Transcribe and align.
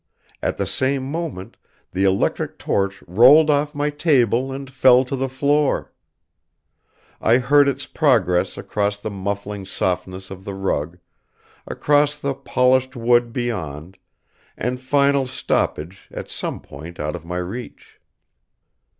At 0.41 0.57
the 0.57 0.65
same 0.65 1.03
moment, 1.03 1.57
the 1.91 2.05
electric 2.05 2.57
torch 2.57 3.03
rolled 3.05 3.51
off 3.51 3.75
my 3.75 3.91
table 3.91 4.51
and 4.51 4.67
fell 4.67 5.05
to 5.05 5.15
the 5.15 5.29
floor. 5.29 5.91
I 7.21 7.37
heard 7.37 7.69
its 7.69 7.85
progress 7.85 8.57
across 8.57 8.97
the 8.97 9.11
muffling 9.11 9.63
softness 9.63 10.31
of 10.31 10.43
the 10.43 10.55
rug, 10.55 10.97
across 11.67 12.17
the 12.17 12.33
polished 12.33 12.95
wood 12.95 13.31
beyond, 13.31 13.99
and 14.57 14.81
final 14.81 15.27
stoppage 15.27 16.07
at 16.11 16.31
some 16.31 16.61
point 16.61 16.99
out 16.99 17.15
of 17.15 17.23
my 17.23 17.37
reach. 17.37 17.99